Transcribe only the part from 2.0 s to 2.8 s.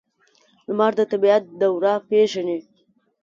پیژني.